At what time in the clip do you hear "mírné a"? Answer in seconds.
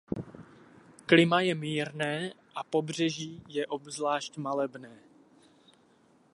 1.55-2.63